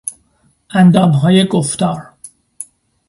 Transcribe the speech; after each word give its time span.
اندامهای 0.69 1.45
گفتار 1.47 2.05